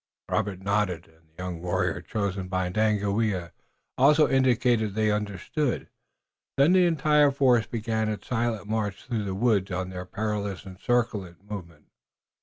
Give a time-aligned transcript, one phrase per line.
[0.29, 3.51] Robert nodded, and the young warriors chosen by Daganoweda
[3.99, 5.89] also indicated that they understood.
[6.57, 11.35] Then the entire force began its silent march through the woods on their perilous encircling
[11.47, 11.85] movement.